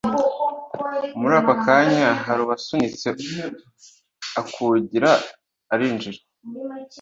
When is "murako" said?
1.19-1.53